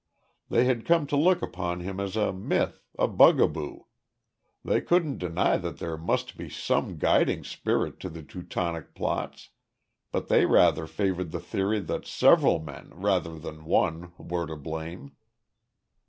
They 0.49 0.63
had 0.65 0.83
come 0.87 1.05
to 1.05 1.15
look 1.15 1.43
upon 1.43 1.81
him 1.81 1.99
as 1.99 2.15
a 2.15 2.33
myth, 2.33 2.87
a 2.97 3.07
bugaboo. 3.07 3.81
They 4.65 4.81
couldn't 4.81 5.19
deny 5.19 5.57
that 5.57 5.77
there 5.77 5.95
must 5.95 6.37
be 6.37 6.49
some 6.49 6.97
guiding 6.97 7.43
spirit 7.43 7.99
to 7.99 8.09
the 8.09 8.23
Teutonic 8.23 8.95
plots, 8.95 9.49
but 10.11 10.27
they 10.27 10.47
rather 10.47 10.87
favored 10.87 11.29
the 11.29 11.39
theory 11.39 11.81
that 11.81 12.07
several 12.07 12.57
men, 12.57 12.89
rather 12.95 13.37
than 13.37 13.63
one, 13.63 14.11
were 14.17 14.47
to 14.47 14.55
blame. 14.55 15.17